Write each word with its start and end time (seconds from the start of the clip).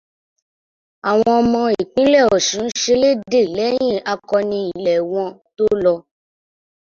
Awọn 1.09 1.33
ọmọ 1.41 1.61
ìpínlẹ̀ 1.81 2.25
Ọ̀ṣun 2.35 2.65
ń 2.69 2.73
ṣelédè 2.81 3.41
lẹ́yìn 3.57 3.97
akọni 4.11 4.59
ilẹ̀ 4.75 4.99
wọn 5.11 5.29
tó 5.55 5.65
lọ. 5.83 5.95